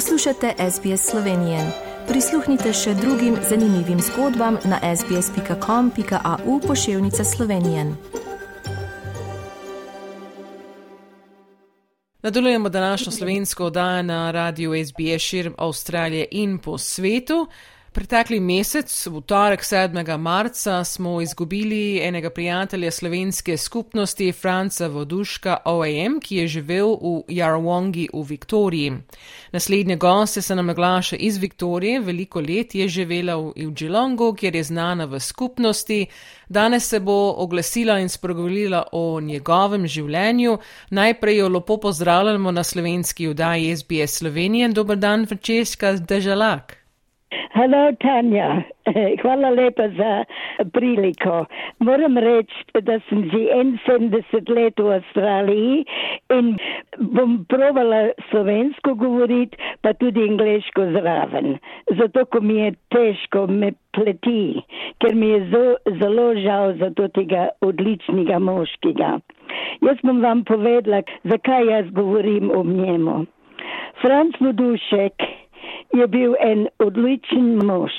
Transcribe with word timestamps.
Poslušate 0.00 0.54
SBS 0.70 1.10
Slovenije. 1.10 1.58
Prisluhnite 2.08 2.72
še 2.72 2.94
drugim 2.94 3.34
zanimivim 3.48 3.98
zgodbam 4.00 4.56
na 4.64 4.96
sbsp.com.au 4.96 6.60
pošiljka 6.60 7.24
Slovenije. 7.24 7.84
Nadaljujemo 12.22 12.68
današnjo 12.68 13.12
slovensko 13.12 13.64
oddajo 13.64 14.02
na 14.02 14.30
radiju 14.30 14.72
SBS 14.84 15.22
širom 15.22 15.54
Avstralije 15.58 16.28
in 16.30 16.58
po 16.58 16.78
svetu. 16.78 17.46
Pretekli 17.90 18.38
mesec, 18.38 18.86
v 19.10 19.18
torek 19.26 19.64
7. 19.66 20.18
marca, 20.18 20.84
smo 20.84 21.20
izgubili 21.20 21.98
enega 21.98 22.30
prijatelja 22.30 22.90
slovenske 22.90 23.56
skupnosti, 23.56 24.32
Franca 24.32 24.86
Voduška 24.86 25.56
OAM, 25.64 26.20
ki 26.22 26.36
je 26.36 26.46
živel 26.48 26.94
v 26.94 27.34
Jarwongi 27.34 28.06
v 28.14 28.22
Viktoriji. 28.28 28.92
Naslednje 29.52 29.96
goste 29.96 30.42
se 30.42 30.54
nam 30.54 30.66
naglaša 30.66 31.16
iz 31.16 31.38
Viktorije, 31.42 32.00
veliko 32.00 32.40
let 32.40 32.74
je 32.74 32.88
živela 32.88 33.36
v 33.36 33.72
Džilongu, 33.74 34.34
kjer 34.34 34.56
je 34.56 34.64
znana 34.64 35.04
v 35.04 35.20
skupnosti. 35.20 36.06
Danes 36.48 36.88
se 36.88 37.00
bo 37.00 37.34
oglasila 37.36 37.98
in 37.98 38.08
spregovorila 38.08 38.84
o 38.92 39.20
njegovem 39.20 39.86
življenju. 39.86 40.58
Najprej 40.90 41.36
jo 41.36 41.48
lepo 41.48 41.76
pozdravljamo 41.76 42.50
na 42.50 42.62
slovenski 42.64 43.28
oddaji 43.28 43.76
SBS 43.76 44.18
Slovenije. 44.18 44.68
Dober 44.68 44.96
dan, 44.96 45.26
Francesca 45.26 45.92
Dežalak. 45.92 46.79
Halo, 47.30 47.92
Tanja. 48.02 48.62
Hvala 49.22 49.50
lepa 49.50 49.88
za 49.88 50.24
priliko. 50.72 51.46
Moram 51.78 52.18
reči, 52.18 52.64
da 52.82 52.98
sem 53.08 53.22
že 53.30 53.38
71 53.54 54.50
let 54.50 54.74
v 54.78 54.90
Avstraliji 54.98 55.84
in 56.34 56.56
bom 56.98 57.44
provala 57.46 58.10
slovensko 58.30 58.94
govoriti, 58.94 59.58
pa 59.82 59.92
tudi 59.94 60.26
angliško 60.26 60.90
zraven. 60.98 61.58
Zato, 61.98 62.24
ko 62.26 62.40
mi 62.40 62.58
je 62.64 62.74
težko, 62.90 63.46
me 63.46 63.72
pleti, 63.94 64.62
ker 64.98 65.14
mi 65.14 65.30
je 65.30 65.40
zelo, 65.54 65.76
zelo 66.02 66.26
žal 66.34 66.74
za 66.82 66.90
tega 67.14 67.48
odličnega 67.62 68.38
moškega. 68.42 69.18
Jaz 69.86 70.02
bom 70.02 70.18
vam 70.22 70.42
povedala, 70.44 71.02
zakaj 71.24 71.70
jaz 71.70 71.94
govorim 71.94 72.50
o 72.50 72.64
njemu. 72.64 73.22
Franc 74.02 74.34
Vodušek 74.40 75.30
je 75.92 76.06
bil 76.06 76.34
en 76.40 76.68
odličen 76.78 77.66
mož. 77.66 77.94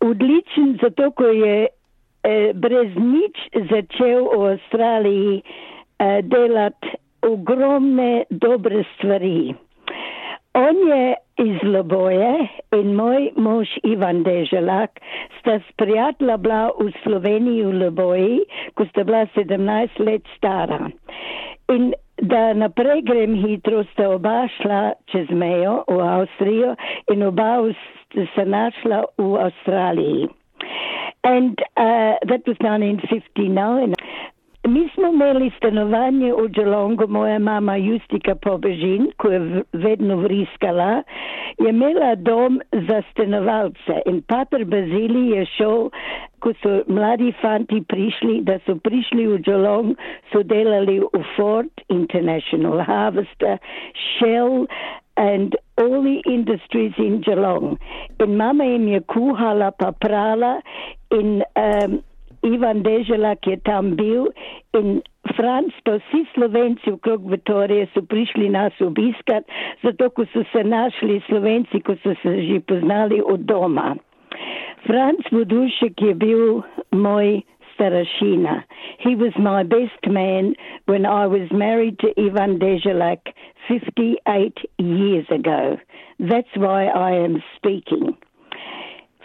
Odličen 0.00 0.78
zato, 0.82 1.10
ko 1.10 1.26
je 1.26 1.66
eh, 1.66 2.52
brez 2.54 2.94
nič 2.96 3.38
začel 3.70 4.26
v 4.30 4.54
Avstraliji 4.54 5.42
eh, 5.42 6.22
delati 6.22 6.96
ogromne 7.22 8.24
dobre 8.30 8.84
stvari. 8.96 9.54
On 10.54 10.76
je 10.88 11.14
iz 11.38 11.62
Loboje 11.64 12.32
in 12.76 12.94
moj 12.94 13.30
mož 13.36 13.70
Ivan 13.88 14.22
Deželak 14.22 15.00
sta 15.40 15.60
sprijatla 15.70 16.36
bila 16.36 16.68
v 16.76 16.92
Sloveniji 17.02 17.64
v 17.64 17.72
Loboji, 17.86 18.34
ko 18.76 18.84
sta 18.90 19.04
bila 19.04 19.24
17 19.32 19.96
let 20.04 20.28
stara. 20.36 20.90
In 21.72 21.94
da 22.22 22.52
naprej 22.54 23.02
grem 23.02 23.34
hitro, 23.34 23.82
sta 23.92 24.08
oba 24.14 24.46
šla 24.56 24.92
čez 25.10 25.30
mejo 25.30 25.82
v 25.88 25.98
Avstrijo 26.00 26.74
in 27.12 27.22
oba 27.26 27.56
se 28.34 28.44
našla 28.44 29.04
v 29.18 29.36
Avstraliji. 29.46 30.28
And 31.24 31.58
uh, 31.76 32.14
that 32.28 32.42
was 32.46 32.58
1959. 32.58 33.94
Mi 34.68 34.88
smo 34.94 35.08
imeli 35.08 35.50
stanovanje 35.56 36.32
v 36.32 36.48
Dželongu, 36.48 37.06
moja 37.08 37.38
mama 37.38 37.76
Justika 37.76 38.34
Pobežin, 38.34 39.08
ko 39.16 39.30
je 39.30 39.62
vedno 39.72 40.16
vriskala, 40.16 41.02
je 41.58 41.70
imela 41.70 42.14
dom 42.14 42.60
za 42.72 43.02
stanovalce 43.10 44.02
in 44.06 44.22
pater 44.22 44.64
Bazili 44.64 45.28
je 45.30 45.46
šel, 45.56 45.90
ko 46.42 46.52
so 46.62 46.82
mladi 46.90 47.30
fanti 47.40 47.80
prišli, 47.88 48.40
da 48.48 48.58
so 48.66 48.74
prišli 48.74 49.26
v 49.30 49.38
Dželong, 49.46 49.94
so 50.32 50.42
delali 50.42 50.98
v 51.00 51.22
Ford 51.36 51.70
International 51.88 52.82
Harvester, 52.82 53.58
Shell 53.94 54.66
and 55.16 55.56
all 55.78 56.02
the 56.02 56.22
industries 56.26 56.92
in 56.98 57.20
Geelong. 57.20 57.78
In 58.20 58.36
mama 58.36 58.64
jim 58.64 58.88
je 58.88 59.00
kuhala 59.00 59.70
pa 59.78 59.92
prala 59.92 60.60
in 61.10 61.42
um, 61.56 62.02
Ivan 62.42 62.82
Deželak 62.82 63.46
je 63.46 63.56
tam 63.64 63.94
bil 63.96 64.32
in 64.74 65.02
Franc, 65.36 65.72
pa 65.84 65.98
vsi 66.00 66.24
Slovenci 66.34 66.90
okrog 66.90 67.30
Vitorije 67.30 67.86
so 67.94 68.02
prišli 68.02 68.48
nas 68.48 68.72
obiskat, 68.80 69.44
zato 69.82 70.10
ko 70.10 70.26
so 70.32 70.42
se 70.52 70.64
našli 70.64 71.22
Slovenci, 71.28 71.80
ko 71.80 71.94
so 72.02 72.14
se 72.22 72.42
že 72.42 72.60
poznali 72.60 73.22
od 73.22 73.40
doma. 73.40 73.94
Franc 74.86 75.20
Vodušek 75.32 76.02
je 76.02 76.14
bil 76.14 76.62
moj 76.92 77.42
starašina. 77.74 78.62
He 78.98 79.14
was 79.14 79.32
my 79.38 79.62
best 79.62 80.06
man 80.06 80.54
when 80.86 81.06
I 81.06 81.26
was 81.26 81.50
married 81.50 81.98
to 82.00 82.08
Ivan 82.16 82.58
Deželak 82.58 83.32
58 83.68 84.58
years 84.78 85.26
ago. 85.30 85.78
That's 86.18 86.54
why 86.56 86.86
I 86.86 87.12
am 87.12 87.42
speaking. 87.56 88.16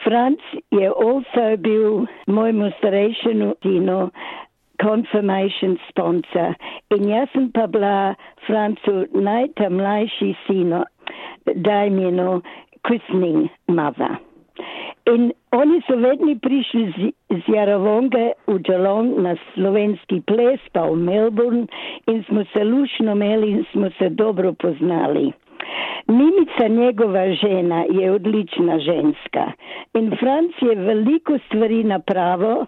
Franz 0.03 0.39
je 0.71 0.89
also 0.89 1.57
bil 1.57 2.05
mojemu 2.27 2.71
starejšemu 2.77 3.55
sinu 3.63 4.11
confirmation 4.81 5.77
sponsor 5.89 6.55
in 6.95 7.09
jaz 7.09 7.27
sem 7.33 7.51
pa 7.51 7.65
bila 7.67 8.15
Francu 8.47 9.09
najtamlajši 9.13 10.37
sino, 10.47 10.85
Dajmino 11.45 12.41
christening 12.85 13.49
mother. 13.67 14.26
In 15.07 15.31
oni 15.55 15.81
so 15.87 15.95
vedno 15.95 16.33
prišli 16.43 16.83
z, 16.95 17.11
z 17.31 17.53
Jaravonga 17.53 18.25
v 18.47 18.57
Džalong 18.59 19.21
na 19.23 19.37
slovenski 19.53 20.19
ples, 20.27 20.59
pa 20.75 20.83
v 20.83 20.99
Melbourne 20.99 21.63
in 22.11 22.23
smo 22.27 22.43
se 22.51 22.63
lušno 22.63 23.15
imeli 23.15 23.51
in 23.55 23.63
smo 23.71 23.89
se 23.99 24.09
dobro 24.09 24.51
poznali. 24.53 25.31
Mimica 26.07 26.67
njegova 26.67 27.23
žena 27.39 27.85
je 27.89 28.11
odlična 28.11 28.79
ženska 28.79 29.51
in 29.93 30.11
Franc 30.19 30.51
je 30.61 30.75
veliko 30.75 31.37
stvari 31.47 31.83
napravo 31.83 32.65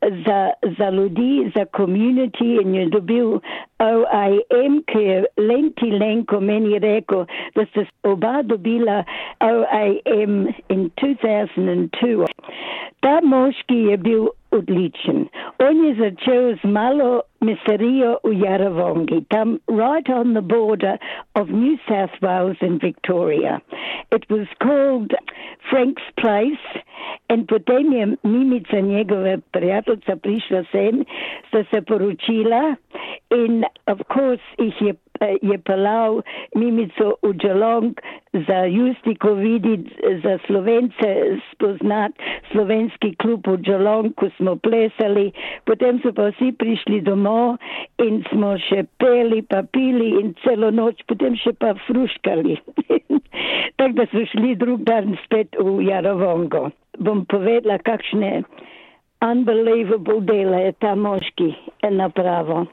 za, 0.00 0.50
za 0.78 0.90
ljudi, 0.90 1.50
za 1.56 1.64
community 1.76 2.62
in 2.62 2.74
je 2.74 2.86
dobil 2.86 3.38
OIM, 3.78 4.82
ki 4.86 4.98
je 4.98 5.24
Lenti 5.36 5.90
Lenko 5.90 6.40
meni 6.40 6.78
rekel, 6.78 7.24
da 7.54 7.66
ste 7.66 7.86
oba 8.02 8.42
dobila 8.42 9.04
OIM 9.40 10.54
in 10.68 10.90
2002. 11.00 12.26
Ta 13.00 13.20
moški 13.24 13.74
je 13.74 13.96
bil 13.96 14.28
odličen. 14.50 15.28
On 15.58 15.84
je 15.84 15.94
začel 15.94 16.56
z 16.62 16.68
malo 16.68 17.22
miserijo 17.40 18.18
v 18.24 18.34
Jaravongi, 18.42 19.24
tam 19.28 19.58
right 19.68 20.08
on 20.08 20.34
the 20.34 20.42
border 20.42 20.98
of 21.34 21.48
New 21.48 21.78
South 21.88 22.20
Wales 22.20 22.60
and 22.60 22.80
Victoria. 22.82 23.60
It 24.12 24.28
was 24.28 24.46
called 24.58 25.14
Frank's 25.70 26.08
Place 26.20 26.82
in 27.32 27.46
potem 27.46 27.92
je 27.92 28.16
mimica 28.22 28.80
njegove 28.80 29.38
prijateljica 29.52 30.16
prišla 30.16 30.64
sem, 30.72 31.04
sta 31.48 31.64
se 31.70 31.82
poročila 31.82 32.76
in 33.30 33.64
of 33.86 33.98
course 34.12 34.44
jih 34.58 34.82
je 34.82 34.94
je 35.42 35.58
pelal 35.58 36.22
mimico 36.54 37.14
v 37.22 37.32
Džalong 37.36 38.00
za 38.48 38.64
Justiko 38.64 39.34
videti, 39.34 39.92
za 40.22 40.38
Slovence 40.46 41.08
spoznati 41.52 42.16
slovenski 42.52 43.14
klub 43.20 43.46
v 43.46 43.56
Džalong, 43.62 44.14
ko 44.14 44.30
smo 44.36 44.56
plesali, 44.56 45.30
potem 45.64 46.00
so 46.02 46.12
pa 46.12 46.30
vsi 46.30 46.52
prišli 46.56 47.00
domov 47.04 47.58
in 48.02 48.22
smo 48.30 48.56
še 48.68 48.84
peli, 49.02 49.42
pa 49.42 49.62
pili 49.62 50.16
in 50.20 50.34
celo 50.44 50.70
noč, 50.70 51.04
potem 51.06 51.36
še 51.36 51.52
pa 51.60 51.74
fruškali. 51.86 52.58
Tako 53.78 53.92
da 53.96 54.06
so 54.12 54.24
šli 54.32 54.56
drug 54.60 54.84
dan 54.88 55.16
spet 55.24 55.56
v 55.58 55.80
Jarovongo. 55.88 56.70
Bom 57.00 57.24
povedala, 57.28 57.78
kakšne 57.84 58.42
unbelievable 59.24 60.20
dele 60.24 60.68
je 60.68 60.72
ta 60.80 60.94
moški 60.96 61.54
napravo. 61.92 62.66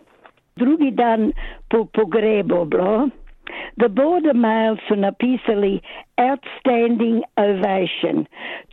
Drugi 0.58 0.92
dan 0.92 1.32
po 1.70 1.86
pogrebu 1.86 2.66
bilo, 2.66 3.10
The 3.78 3.90
Border 3.90 4.34
Mail 4.34 4.78
so 4.88 4.96
napisali 4.96 5.80
Outstanding 6.18 7.24
Ovation. 7.38 8.26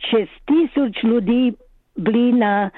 Čez 0.09 0.27
tisoč 0.49 1.03
ljudi 1.03 1.53
bili 1.95 2.31
na 2.33 2.69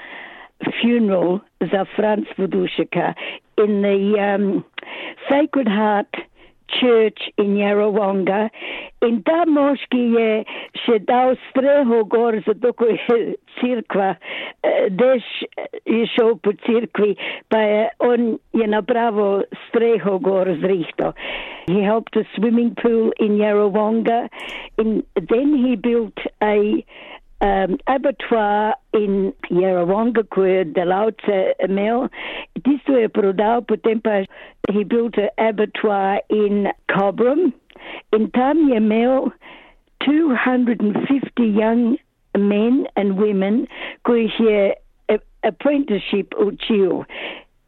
funeral 0.80 1.40
za 1.60 1.84
Franz 1.96 2.26
Vodušeka 2.36 3.14
in 3.56 3.82
the 3.82 3.98
um, 4.18 4.64
Sacred 5.28 5.68
Heart 5.68 6.27
church 6.68 7.20
in 7.36 7.56
Yarrawonga. 7.56 8.50
In 9.02 9.22
ta 9.22 9.44
moški 9.46 10.00
je 10.14 10.30
še 10.84 10.98
dal 11.06 11.36
streho 11.48 12.02
gor, 12.04 12.38
zato 12.46 12.72
ko 12.72 12.88
je 12.90 13.18
crkva, 13.58 14.08
dež 14.90 15.26
je 15.86 16.06
šel 16.14 16.34
po 16.42 16.52
crkvi, 16.66 17.14
pa 17.48 17.62
je 17.62 17.84
on 18.04 18.38
je 18.52 18.66
napravo 18.66 19.28
streho 19.68 20.18
gor 20.18 20.50
zrihto. 20.62 21.12
He 21.68 21.82
helped 21.82 22.16
a 22.16 22.24
swimming 22.34 22.74
pool 22.74 23.12
in 23.18 23.38
Yarrawonga, 23.38 24.28
and 24.78 25.04
then 25.14 25.54
he 25.54 25.76
built 25.76 26.18
a 26.42 26.84
um, 27.40 27.78
abattoir 27.86 28.74
in 28.92 29.32
Yarrawonga, 29.50 30.28
ko 30.30 30.42
je 30.42 30.64
delavce 30.64 31.52
imel. 31.64 32.08
Tisto 32.64 32.98
je 32.98 33.08
prodal, 33.08 33.62
potem 33.66 34.02
he 34.72 34.84
built 34.84 35.16
an 35.18 35.28
abattoir 35.38 36.20
in 36.30 36.68
Cobram. 36.90 37.52
In 38.12 38.30
tam 38.30 38.70
imel 38.70 39.32
250 40.04 41.30
young 41.38 41.96
men 42.36 42.86
and 42.96 43.18
women, 43.18 43.66
ko 44.04 44.12
jih 44.12 44.38
je 44.38 44.74
apprenticeship 45.42 46.34
učil. 46.34 47.04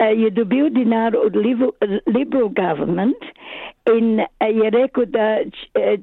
Uh, 0.00 0.16
je 0.16 0.30
dobil 0.30 0.70
denar 0.70 1.12
od 1.14 1.36
liberal 2.06 2.48
government 2.48 3.20
in 3.86 4.20
uh, 4.20 4.48
je 4.48 4.70
rekel, 4.70 5.04
da 5.06 5.44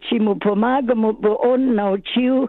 če 0.08 0.20
mu 0.22 0.36
pomagamo, 0.40 1.14
bo 1.14 1.36
on 1.42 1.74
naučil 1.76 2.48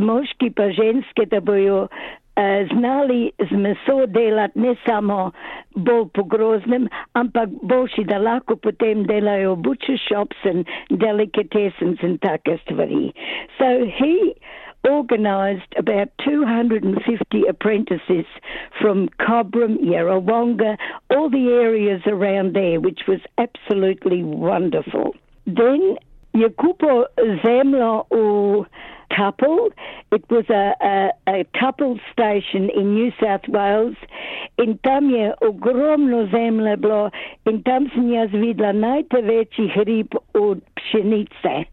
moški 0.00 0.50
pa 0.50 0.70
ženske, 0.70 1.26
da 1.30 1.40
bojo 1.40 1.82
uh, 1.82 2.68
znali 2.72 3.30
z 3.38 3.56
meso 3.56 4.06
delati 4.06 4.60
ne 4.60 4.74
samo 4.86 5.30
bolj 5.74 6.08
pogroznem, 6.14 6.88
ampak 7.12 7.48
boljši, 7.62 8.04
da 8.04 8.18
lahko 8.18 8.56
potem 8.56 9.06
delajo 9.06 9.56
butcher 9.56 9.98
shops 10.08 10.36
and 10.44 10.66
delicatessens 10.90 12.02
in 12.02 12.18
take 12.18 12.58
stvari. 12.64 13.12
So 13.58 13.86
he 13.98 14.34
organized 14.84 15.74
about 15.76 16.08
250 16.24 17.44
apprentices 17.48 18.26
from 18.80 19.08
Cobram, 19.20 19.76
Yarrawonga, 19.84 20.76
all 21.10 21.28
the 21.30 21.48
areas 21.48 22.02
around 22.06 22.54
there, 22.54 22.80
which 22.80 23.00
was 23.08 23.20
absolutely 23.38 24.22
wonderful. 24.22 25.14
Then 25.46 25.96
Jakupo 26.34 27.06
Zemlo 27.42 28.06
u 28.12 28.64
Couple. 29.16 29.70
It 30.12 30.24
was 30.30 30.44
a, 30.50 30.74
a, 30.80 31.10
a 31.26 31.44
couple 31.58 31.98
station 32.12 32.70
in 32.70 32.94
New 32.94 33.10
South 33.20 33.48
Wales. 33.48 33.96
In 34.58 34.78
tam 34.82 35.10
je 35.10 35.34
ogromno 35.40 36.26
zemlje 36.26 36.76
bilo 36.76 37.10
in 37.44 37.62
tam 37.62 37.90
sem 37.94 38.12
jaz 38.12 38.30
videla 38.32 38.72
največji 38.72 39.68
hrib 39.74 40.14
od 40.34 40.60
pšenice. 40.74 41.64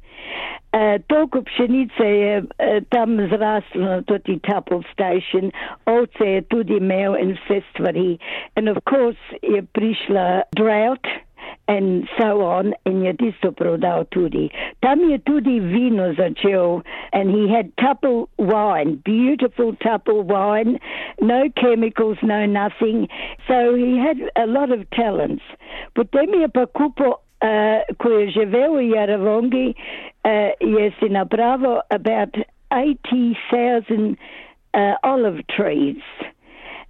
Uh, 0.75 0.99
toliko 1.07 1.41
pšenice 1.41 2.03
je 2.03 2.41
uh, 2.41 2.47
tam 2.89 3.15
zraslo 3.29 3.81
na 3.81 4.01
toti 4.01 4.39
Couple 4.39 4.81
station, 4.93 5.51
ovce 5.85 6.25
je 6.25 6.41
tudi 6.41 6.77
imel 6.77 7.15
in 7.15 7.31
vse 7.37 7.61
stvari. 7.69 8.17
And 8.55 8.69
of 8.69 8.77
course 8.89 9.21
je 9.41 9.63
prišla 9.63 10.41
drought. 10.55 11.24
And 11.67 12.07
so 12.17 12.41
on, 12.41 12.73
in 12.85 13.01
je 13.01 13.13
tisto 13.13 13.51
prodal 13.51 14.05
tudi. 14.11 14.49
Tam 14.81 14.99
je 15.09 15.17
tudi 15.17 15.59
vino 15.59 16.13
začel, 16.13 16.83
and 17.13 17.29
he 17.29 17.49
had 17.49 17.75
Tupple 17.77 18.29
wine, 18.37 19.01
beautiful 19.03 19.75
Tupple 19.75 20.23
wine, 20.23 20.79
no 21.21 21.49
chemicals, 21.59 22.17
no 22.21 22.45
nothing. 22.45 23.07
So 23.47 23.75
he 23.75 23.97
had 23.97 24.17
a 24.35 24.47
lot 24.47 24.71
of 24.71 24.89
talents. 24.91 25.43
Potem 25.95 26.41
je 26.41 26.47
pa 26.47 26.65
kupo 26.65 27.19
Uh, 27.43 27.83
ko 27.99 28.09
je 28.09 28.31
živel 28.31 28.79
v 28.79 28.95
Jaravongi, 28.95 29.75
uh, 30.23 30.55
je 30.57 30.85
si 30.97 31.07
napravil 31.11 31.83
about 31.91 32.31
80,000 32.71 34.15
uh, 34.73 34.95
olive 35.03 35.45
trees. 35.47 36.01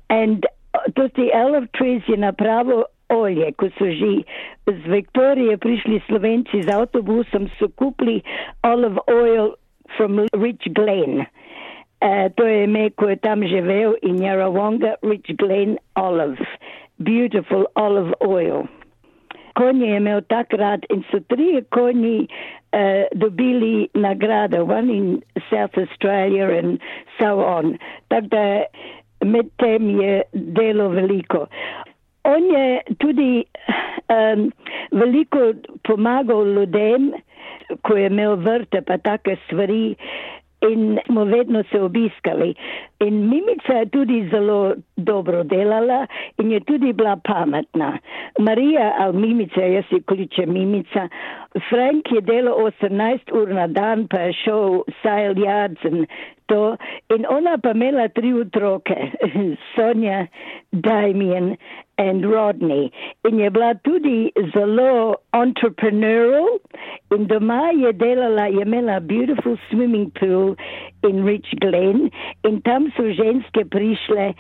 And 0.10 0.46
to 0.96 1.10
the 1.16 1.34
olive 1.34 1.72
trees 1.74 2.02
je 2.08 2.18
napravil 2.18 2.86
olje, 3.10 3.52
ko 3.58 3.70
so 3.78 3.86
že 3.86 4.24
z 4.68 4.82
Viktorije 4.90 5.58
prišli 5.58 6.02
Slovenci 6.08 6.64
z 6.64 6.70
avtobusom, 6.70 7.50
so 7.60 7.70
kupili 7.78 8.22
olive 8.64 9.00
oil 9.08 9.56
from 9.98 10.26
Rich 10.34 10.66
Glen. 10.74 11.26
Uh, 12.02 12.30
to 12.36 12.46
je 12.46 12.64
ime, 12.64 12.90
ko 13.00 13.10
je 13.10 13.18
tam 13.18 13.42
živel 13.48 13.96
in 14.04 14.20
Yarawonga, 14.20 15.00
Rich 15.02 15.38
Glen 15.38 15.78
Olive. 15.96 16.42
Beautiful 17.00 17.66
olive 17.76 18.14
oil. 18.22 18.68
Konje 19.56 19.88
je 19.88 19.98
imel 19.98 20.22
takrat 20.28 20.84
in 20.92 21.04
so 21.12 21.20
tri 21.32 21.64
konji 21.72 22.28
uh, 22.28 23.08
dobili 23.16 23.88
nagrado, 23.94 24.66
one 24.68 24.92
in 24.92 25.08
South 25.50 25.78
Australia 25.78 26.50
and 26.60 26.80
so 27.20 27.40
on. 27.40 27.78
Tako 28.10 28.28
da 28.28 28.46
med 29.26 29.50
tem 29.58 29.90
je 30.02 30.22
delo 30.34 30.90
veliko. 30.90 31.48
On 32.26 32.44
je 32.52 32.82
tudi 33.00 33.46
um, 34.10 34.52
veliko 34.92 35.54
pomagal 35.84 36.48
ljudem, 36.56 37.12
ko 37.82 37.98
je 37.98 38.08
imel 38.08 38.36
vrte 38.36 38.82
pa 38.82 38.98
take 38.98 39.38
stvari 39.46 39.96
in 40.72 41.00
smo 41.06 41.24
vedno 41.24 41.64
se 41.72 41.82
obiskali. 41.82 42.56
In 43.00 43.30
Mimica 43.30 43.74
je 43.74 43.86
tudi 43.86 44.30
zelo 44.32 44.76
dobro 44.98 45.44
delala 45.44 46.08
in 46.38 46.52
je 46.52 46.60
tudi 46.60 46.94
bila 46.94 47.18
pametna. 47.24 47.98
Marija 48.40 48.96
ali 48.98 49.18
Mimica, 49.18 49.62
jaz 49.62 49.86
si 49.90 50.02
kličem 50.02 50.54
Mimica, 50.54 51.08
Frank 51.70 52.12
je 52.12 52.22
delal 52.22 52.54
18 52.82 53.32
ur 53.34 53.54
na 53.54 53.68
dan, 53.68 54.08
pa 54.08 54.20
je 54.20 54.34
šel 54.34 54.84
Yards 55.36 55.86
in 55.86 56.06
to. 56.46 56.78
In 57.16 57.26
ona 57.30 57.58
pa 57.58 57.72
imela 57.72 58.08
tri 58.08 58.34
otroke, 58.34 58.96
Sonja, 59.76 60.28
Damien 60.72 61.56
in 61.98 62.22
Rodney. 62.26 62.92
In 63.28 63.40
je 63.40 63.50
bila 63.50 63.74
tudi 63.84 64.32
zelo 64.54 65.16
entrepreneurial 65.34 66.60
in 67.12 67.28
doma 67.28 67.72
je 67.72 67.94
delala, 67.94 68.46
je 68.48 68.62
imela 68.66 69.00
beautiful 69.00 69.58
swimming 69.70 70.12
pool 70.20 70.56
in 71.04 71.24
Rich 71.24 71.54
Glen 71.62 72.12
in 72.44 72.62
tam 72.62 72.92
so 72.98 73.04
ženske 73.04 73.66
prišle 73.70 74.34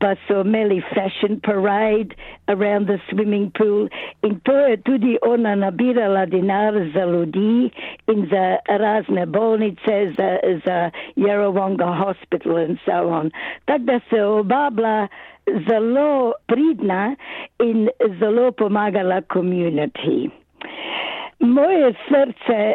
pa 0.00 0.14
so 0.28 0.42
imeli 0.46 0.80
fashion 0.94 1.40
parade 1.40 2.14
around 2.48 2.86
the 2.86 2.98
swimming 3.10 3.50
pool 3.56 3.88
in 4.22 4.40
to 4.44 4.52
je 4.52 4.76
tudi 4.86 5.18
ona 5.22 5.54
nabirala 5.56 6.26
denar 6.30 6.72
za 6.94 7.04
ljudi 7.04 7.70
in 8.08 8.26
za 8.30 8.44
razne 8.68 9.26
bolnice, 9.26 10.12
za, 10.16 10.38
za 10.66 10.90
Yarrawonga 11.16 11.90
Hospital 12.04 12.56
and 12.56 12.78
so 12.84 13.08
on. 13.08 13.30
Tako 13.66 13.84
da 13.84 14.00
se 14.10 14.22
oba 14.22 14.70
bila 14.70 15.08
zelo 15.68 16.34
pridna 16.48 17.16
in 17.60 17.88
zelo 18.20 18.50
pomagala 18.52 19.22
community. 19.32 20.30
Moje 21.40 21.94
srce 22.08 22.74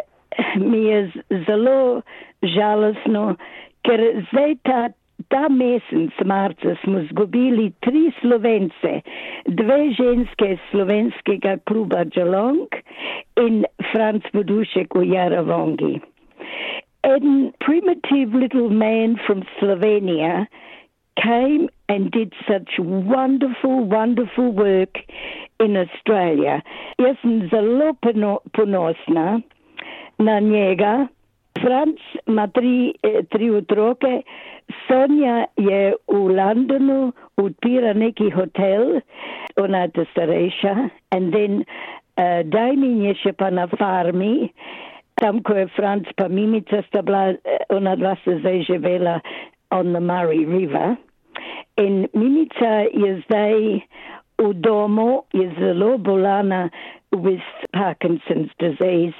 mi 0.56 0.84
je 0.88 1.12
zelo 1.46 2.02
žalostno, 2.42 3.36
ker 3.84 4.00
zdaj 4.30 4.54
ta 4.64 4.88
ta 5.28 5.48
mesec 5.48 6.12
marca 6.24 6.74
smo 6.82 7.02
zgubili 7.10 7.72
tri 7.80 8.12
slovence, 8.20 9.00
dve 9.46 9.78
ženske 9.98 10.56
slovenskega 10.70 11.56
kluba 11.68 12.04
Džalong 12.04 12.68
in 13.40 13.64
Franz 13.92 14.22
Budušek 14.32 14.94
v 14.94 15.06
Jaravongi. 15.14 16.00
A 17.04 17.18
primitive 17.64 18.34
little 18.34 18.70
man 18.70 19.16
from 19.26 19.42
Slovenia 19.60 20.46
came 21.22 21.68
and 21.88 22.10
did 22.10 22.32
such 22.48 22.78
wonderful, 22.78 23.84
wonderful 23.84 24.52
work 24.52 24.98
in 25.60 25.76
Australia. 25.76 26.62
Jaz 26.98 27.16
sem 27.22 27.48
zelo 27.50 27.92
ponosna 28.52 29.42
na 30.18 30.40
njega. 30.40 31.08
Franc 31.62 31.98
ima 32.26 32.46
tri, 32.46 32.94
eh, 33.02 33.22
tri 33.30 33.50
otroke, 33.50 34.22
Sonja 34.88 35.46
je 35.56 35.94
v 36.08 36.18
Londonu 36.36 37.12
odpira 37.36 37.92
neki 37.92 38.30
hotel, 38.30 39.00
ona 39.56 39.86
je 39.86 40.04
starejša, 40.10 40.74
in 41.16 41.30
then 41.30 41.64
uh, 42.18 42.42
Dajmin 42.44 43.02
je 43.04 43.14
še 43.14 43.32
pa 43.32 43.50
na 43.50 43.66
farmi, 43.66 44.50
tam, 45.20 45.42
ko 45.42 45.54
je 45.54 45.68
Franc 45.76 46.08
pa 46.16 46.28
Mimica 46.28 46.82
sta 46.88 47.02
bila, 47.02 47.36
eh, 47.44 47.64
ona 47.70 47.94
dva 47.96 48.16
se 48.24 48.38
zdaj 48.40 48.64
živela 48.70 49.20
on 49.74 49.92
the 49.92 50.00
Murray 50.00 50.44
River. 50.44 50.96
In 51.76 52.08
Mimica 52.14 52.86
je 52.94 53.22
zdaj 53.26 53.82
v 54.38 54.52
domu, 54.62 55.26
je 55.34 55.50
zelo 55.58 55.98
bolana 55.98 56.70
with 57.10 57.42
Parkinson's 57.72 58.50
disease, 58.58 59.14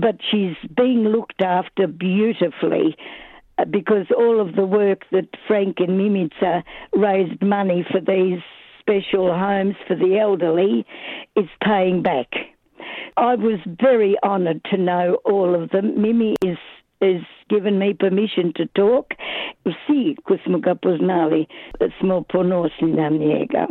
but 0.00 0.16
she's 0.30 0.56
being 0.74 1.04
looked 1.04 1.42
after 1.42 1.86
beautifully. 1.86 2.96
Uh, 3.58 3.64
because 3.64 4.06
all 4.16 4.40
of 4.40 4.54
the 4.54 4.64
work 4.64 5.00
that 5.10 5.28
Frank 5.46 5.76
and 5.80 6.00
Mimica 6.00 6.62
raised 6.94 7.42
money 7.42 7.84
for 7.90 8.00
these 8.00 8.40
special 8.80 9.34
homes 9.34 9.74
for 9.86 9.96
the 9.96 10.18
elderly 10.18 10.86
is 11.36 11.48
paying 11.62 12.02
back. 12.02 12.28
I 13.16 13.34
was 13.34 13.58
very 13.66 14.16
honoured 14.22 14.64
to 14.70 14.76
know 14.78 15.18
all 15.24 15.60
of 15.60 15.70
them. 15.70 16.00
Mimi 16.00 16.36
is 16.44 16.56
is 17.00 17.22
given 17.48 17.78
me 17.78 17.94
permission 17.94 18.52
to 18.56 18.66
talk. 18.74 19.14
Vsi, 19.64 20.16
ko 20.24 20.36
smo 20.44 20.58
ga 20.58 20.74
poznali, 20.74 21.46
smo 22.00 22.22
ponosni 22.22 22.92
na 22.92 23.08
njega. 23.08 23.66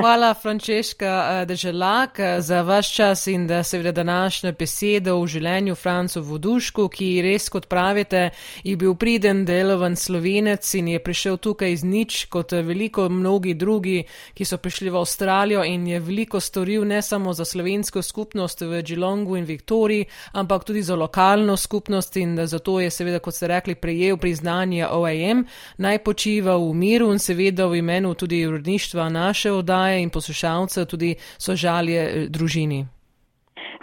Hvala, 0.00 0.34
Frančeška 0.34 1.44
Deželak, 1.48 2.20
za 2.38 2.62
vaš 2.62 2.94
čas 2.94 3.26
in 3.26 3.46
da 3.46 3.62
seveda 3.62 3.92
današnjo 3.92 4.52
besedo 4.52 5.14
v 5.20 5.26
življenju 5.26 5.74
Francu 5.74 6.20
Vodušku, 6.22 6.88
ki 6.88 7.22
res, 7.24 7.48
kot 7.48 7.64
pravite, 7.68 8.30
je 8.64 8.74
bil 8.76 8.94
priden 8.94 9.44
delovan 9.48 9.96
slovenec 9.96 10.74
in 10.74 10.88
je 10.88 11.00
prišel 11.00 11.36
tukaj 11.36 11.72
iz 11.72 11.84
nič, 11.84 12.26
kot 12.28 12.52
veliko 12.52 13.08
mnogi 13.08 13.54
drugi, 13.54 14.02
ki 14.34 14.44
so 14.44 14.58
prišli 14.58 14.90
v 14.90 15.00
Avstralijo 15.00 15.64
in 15.64 15.86
je 15.86 16.00
veliko 16.00 16.40
storil 16.40 16.84
ne 16.84 17.00
samo 17.02 17.32
za 17.32 17.44
slovensko 17.44 18.02
skupnost 18.02 18.60
v 18.60 18.82
Geelongu 18.82 19.36
in 19.36 19.48
Viktoriji, 19.48 20.06
ampak 20.32 20.64
tudi 20.64 20.82
za 20.82 20.94
lokalno 20.96 21.56
skupnost 21.56 22.16
in 22.16 22.36
zato 22.46 22.80
je 22.80 22.90
seveda, 22.90 23.18
kot 23.18 23.34
ste 23.34 23.48
rekli, 23.48 23.74
prejel 23.74 24.20
priznanje 24.20 24.84
OAM, 24.86 25.46
naj 25.78 26.04
počiva 26.04 26.58
v 26.60 26.74
miru 26.74 27.12
in 27.12 27.18
seveda 27.18 27.66
v 27.66 27.80
imenu 27.80 28.14
tudi 28.14 28.44
urodništva 28.46 29.08
naše 29.08 29.52
oddaje 29.52 29.75
oddaje 29.76 30.02
in 30.02 30.10
poslušalcev 30.10 30.84
tudi 30.86 31.14
sožalje 31.38 32.00
eh, 32.00 32.28
družini. 32.28 32.86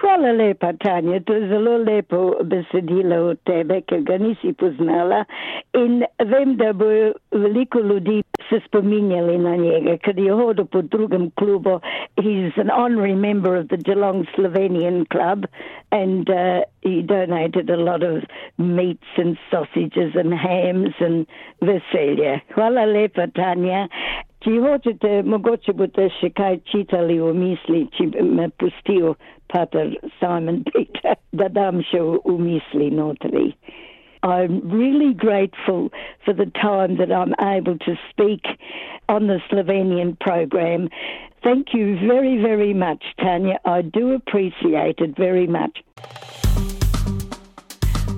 Hvala 0.01 0.31
lepa, 0.31 0.73
Tanja. 0.83 1.19
To 1.19 1.33
je 1.33 1.47
zelo 1.47 1.77
lepo 1.77 2.35
besedilo 2.43 3.29
od 3.29 3.39
tebe, 3.47 3.81
ker 3.87 4.01
ga 4.01 4.17
nisi 4.17 4.53
poznala. 4.53 5.23
In 5.73 6.03
vem, 6.19 6.57
da 6.57 6.73
bo 6.73 6.85
veliko 7.31 7.79
ljudi 7.79 8.23
se 8.49 8.59
spominjali 8.67 9.37
na 9.37 9.55
njega, 9.55 9.97
ker 9.97 10.19
je 10.19 10.31
hodil 10.31 10.65
po 10.65 10.81
drugem 10.81 11.31
klubu. 11.39 11.79
He's 12.17 12.57
an 12.57 12.69
honorary 12.69 13.15
member 13.15 13.55
of 13.55 13.67
the 13.67 13.77
Geelong 13.77 14.25
Slovenian 14.35 15.05
Club 15.09 15.45
and 15.91 16.29
uh, 16.29 16.61
he 16.81 17.01
donated 17.01 17.69
a 17.69 17.77
lot 17.77 18.03
of 18.03 18.23
meats 18.57 19.07
and 19.17 19.37
sausages 19.49 20.15
and 20.15 20.33
hams 20.33 20.95
and 20.99 21.25
veselje. 21.61 22.41
Hvala 22.55 22.85
lepa, 22.85 23.27
Tanja. 23.27 23.87
Če 24.43 24.57
hočete, 24.59 25.09
mogoče 25.23 25.71
boste 25.79 26.09
še 26.17 26.29
kaj 26.35 26.57
čitali 26.67 27.15
v 27.21 27.29
misli, 27.37 27.85
če 27.95 28.09
bi 28.11 28.23
me 28.27 28.49
pustil 28.59 29.13
Pater 29.53 29.93
Simon 30.19 30.65
Peter, 30.67 31.15
da 31.31 31.47
dam 31.47 31.79
še 31.87 32.01
v 32.03 32.33
misli 32.41 32.89
notri. 32.91 33.53
I'm 34.23 34.59
really 34.67 35.13
grateful 35.13 35.91
for 36.25 36.33
the 36.33 36.49
time 36.59 36.97
that 36.97 37.11
I'm 37.11 37.35
able 37.39 37.77
to 37.87 37.95
speak 38.09 38.43
on 39.07 39.27
the 39.27 39.39
Slovenian 39.49 40.19
program. 40.19 40.89
Thank 41.43 41.73
you 41.73 41.95
very, 42.07 42.35
very 42.41 42.73
much, 42.73 43.03
Tanya. 43.19 43.59
I 43.63 43.81
do 43.81 44.11
appreciate 44.15 44.99
it 44.99 45.15
very 45.15 45.47
much. 45.47 45.83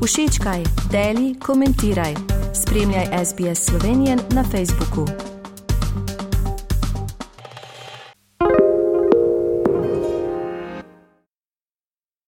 Všečkaj, 0.05 0.61
deli, 0.91 1.33
komentiraj. 1.47 2.13
Spremljaj 2.53 3.07
SBS 3.25 3.65
Slovenijo 3.69 4.15
na 4.35 4.43
Facebooku. 4.43 5.34